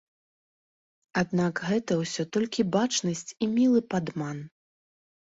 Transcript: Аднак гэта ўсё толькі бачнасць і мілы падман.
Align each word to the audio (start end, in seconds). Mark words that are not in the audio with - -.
Аднак 1.23 1.61
гэта 1.67 1.99
ўсё 2.03 2.27
толькі 2.39 2.67
бачнасць 2.79 3.25
і 3.43 3.55
мілы 3.57 3.79
падман. 3.97 4.47